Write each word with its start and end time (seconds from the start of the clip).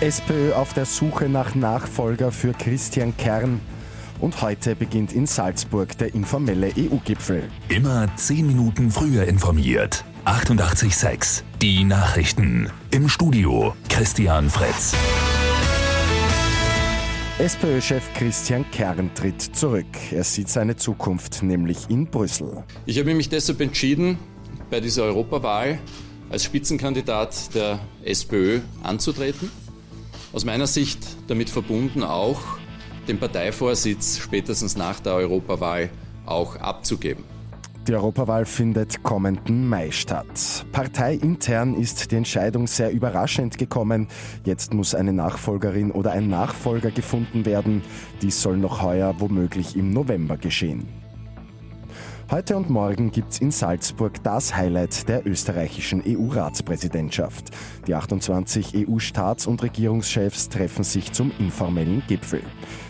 SPÖ 0.00 0.52
auf 0.52 0.74
der 0.74 0.86
Suche 0.86 1.28
nach 1.28 1.56
Nachfolger 1.56 2.30
für 2.30 2.52
Christian 2.52 3.16
Kern. 3.16 3.60
Und 4.20 4.42
heute 4.42 4.76
beginnt 4.76 5.12
in 5.12 5.26
Salzburg 5.26 5.98
der 5.98 6.14
informelle 6.14 6.72
EU-Gipfel. 6.78 7.48
Immer 7.68 8.08
10 8.14 8.46
Minuten 8.46 8.92
früher 8.92 9.24
informiert. 9.24 10.04
88.6 10.24 11.42
Die 11.60 11.82
Nachrichten. 11.82 12.70
Im 12.92 13.08
Studio 13.08 13.74
Christian 13.88 14.48
Fretz. 14.50 14.94
SPÖ-Chef 17.40 18.04
Christian 18.14 18.64
Kern 18.70 19.10
tritt 19.16 19.42
zurück. 19.42 19.86
Er 20.12 20.22
sieht 20.22 20.48
seine 20.48 20.76
Zukunft 20.76 21.42
nämlich 21.42 21.90
in 21.90 22.06
Brüssel. 22.06 22.62
Ich 22.86 23.00
habe 23.00 23.14
mich 23.14 23.30
deshalb 23.30 23.60
entschieden, 23.60 24.16
bei 24.70 24.78
dieser 24.78 25.02
Europawahl 25.02 25.80
als 26.30 26.44
Spitzenkandidat 26.44 27.52
der 27.56 27.80
SPÖ 28.04 28.60
anzutreten. 28.84 29.50
Aus 30.32 30.44
meiner 30.44 30.66
Sicht 30.66 30.98
damit 31.26 31.48
verbunden 31.48 32.02
auch, 32.02 32.40
den 33.08 33.18
Parteivorsitz 33.18 34.18
spätestens 34.18 34.76
nach 34.76 35.00
der 35.00 35.14
Europawahl 35.14 35.88
auch 36.26 36.56
abzugeben. 36.56 37.24
Die 37.86 37.94
Europawahl 37.94 38.44
findet 38.44 39.02
kommenden 39.02 39.66
Mai 39.66 39.90
statt. 39.90 40.66
Parteiintern 40.72 41.72
ist 41.72 42.10
die 42.12 42.16
Entscheidung 42.16 42.66
sehr 42.66 42.92
überraschend 42.92 43.56
gekommen. 43.56 44.08
Jetzt 44.44 44.74
muss 44.74 44.94
eine 44.94 45.14
Nachfolgerin 45.14 45.90
oder 45.90 46.12
ein 46.12 46.28
Nachfolger 46.28 46.90
gefunden 46.90 47.46
werden. 47.46 47.80
Dies 48.20 48.42
soll 48.42 48.58
noch 48.58 48.82
heuer 48.82 49.14
womöglich 49.20 49.74
im 49.74 49.94
November 49.94 50.36
geschehen. 50.36 50.86
Heute 52.30 52.58
und 52.58 52.68
morgen 52.68 53.10
gibt's 53.10 53.38
in 53.38 53.50
Salzburg 53.50 54.22
das 54.22 54.54
Highlight 54.54 55.08
der 55.08 55.26
österreichischen 55.26 56.02
EU-Ratspräsidentschaft. 56.06 57.52
Die 57.86 57.94
28 57.94 58.86
EU-Staats- 58.86 59.46
und 59.46 59.62
Regierungschefs 59.62 60.50
treffen 60.50 60.84
sich 60.84 61.12
zum 61.12 61.32
informellen 61.38 62.02
Gipfel. 62.06 62.42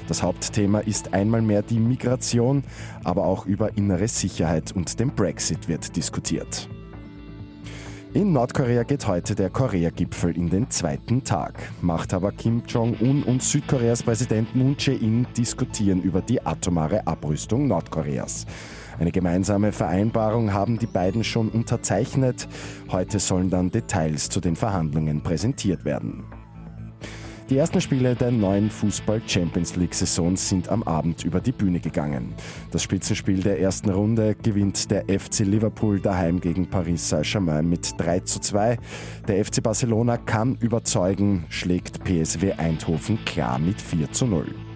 Das 0.08 0.24
Hauptthema 0.24 0.80
ist 0.80 1.14
einmal 1.14 1.40
mehr 1.40 1.62
die 1.62 1.78
Migration, 1.78 2.64
aber 3.04 3.26
auch 3.26 3.46
über 3.46 3.76
innere 3.76 4.08
Sicherheit 4.08 4.72
und 4.74 4.98
den 4.98 5.14
Brexit 5.14 5.68
wird 5.68 5.94
diskutiert. 5.94 6.68
In 8.14 8.32
Nordkorea 8.32 8.82
geht 8.82 9.06
heute 9.06 9.36
der 9.36 9.50
Korea-Gipfel 9.50 10.36
in 10.36 10.50
den 10.50 10.68
zweiten 10.70 11.22
Tag. 11.22 11.60
Machthaber 11.80 12.32
Kim 12.32 12.64
Jong-un 12.66 13.22
und 13.22 13.44
Südkoreas 13.44 14.02
Präsident 14.02 14.56
Moon 14.56 14.74
Jae-in 14.76 15.28
diskutieren 15.36 16.02
über 16.02 16.22
die 16.22 16.44
atomare 16.44 17.06
Abrüstung 17.06 17.68
Nordkoreas. 17.68 18.46
Eine 18.98 19.12
gemeinsame 19.12 19.72
Vereinbarung 19.72 20.52
haben 20.52 20.78
die 20.78 20.86
beiden 20.86 21.22
schon 21.22 21.48
unterzeichnet. 21.48 22.48
Heute 22.90 23.18
sollen 23.18 23.50
dann 23.50 23.70
Details 23.70 24.28
zu 24.28 24.40
den 24.40 24.56
Verhandlungen 24.56 25.22
präsentiert 25.22 25.84
werden. 25.84 26.24
Die 27.48 27.56
ersten 27.56 27.80
Spiele 27.80 28.14
der 28.14 28.30
neuen 28.30 28.68
Fußball-Champions 28.68 29.76
League-Saison 29.76 30.36
sind 30.36 30.68
am 30.68 30.82
Abend 30.82 31.24
über 31.24 31.40
die 31.40 31.52
Bühne 31.52 31.80
gegangen. 31.80 32.34
Das 32.72 32.82
Spitzenspiel 32.82 33.42
der 33.42 33.58
ersten 33.58 33.88
Runde 33.88 34.34
gewinnt 34.34 34.90
der 34.90 35.04
FC 35.08 35.40
Liverpool 35.46 35.98
daheim 35.98 36.42
gegen 36.42 36.68
Paris 36.68 37.08
Saint-Germain 37.08 37.66
mit 37.66 37.94
3 37.96 38.20
zu 38.20 38.40
2. 38.40 38.76
Der 39.28 39.42
FC 39.42 39.62
Barcelona 39.62 40.18
kann 40.18 40.56
überzeugen, 40.60 41.46
schlägt 41.48 42.04
PSW 42.04 42.52
Eindhoven 42.52 43.24
klar 43.24 43.58
mit 43.58 43.80
4 43.80 44.12
zu 44.12 44.26
0. 44.26 44.67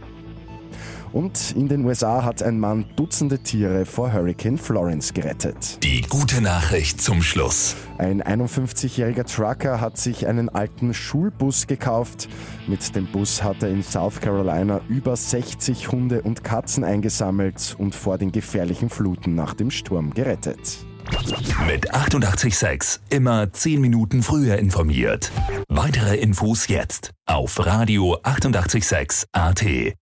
Und 1.13 1.55
in 1.57 1.69
den 1.69 1.85
USA 1.85 2.25
hat 2.25 2.43
ein 2.43 2.59
Mann 2.59 2.87
Dutzende 2.97 3.39
Tiere 3.39 3.85
vor 3.85 4.13
Hurricane 4.13 4.57
Florence 4.57 5.13
gerettet. 5.13 5.79
Die 5.83 6.01
gute 6.03 6.41
Nachricht 6.41 7.01
zum 7.01 7.23
Schluss. 7.23 7.77
Ein 7.99 8.23
51-jähriger 8.23 9.25
Trucker 9.25 9.81
hat 9.81 9.99
sich 9.99 10.27
einen 10.27 10.49
alten 10.49 10.95
Schulbus 10.95 11.67
gekauft. 11.67 12.29
Mit 12.67 12.97
dem 12.97 13.07
Bus 13.07 13.43
hat 13.43 13.63
er 13.63 13.69
in 13.69 13.83
South 13.83 14.21
Carolina 14.21 14.81
über 14.89 15.15
60 15.15 15.93
Hunde 15.93 16.23
und 16.23 16.45
Katzen 16.45 16.83
eingesammelt 16.83 17.77
und 17.79 17.95
vor 17.95 18.17
den 18.17 18.33
gefährlichen 18.33 18.89
Fluten 18.89 19.35
nach 19.35 19.55
dem 19.55 19.71
Sturm 19.71 20.15
gerettet. 20.15 20.79
Mit 21.67 21.93
886 21.93 23.01
immer 23.11 23.53
10 23.53 23.81
Minuten 23.81 24.23
früher 24.23 24.57
informiert. 24.57 25.31
Weitere 25.69 26.17
Infos 26.17 26.69
jetzt 26.69 27.11
auf 27.27 27.65
Radio 27.67 28.19
886 28.23 29.27
AT. 29.33 29.95